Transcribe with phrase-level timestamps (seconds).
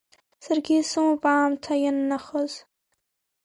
[0.43, 2.51] Саргьы исымоуп аамҭа ианнахыз…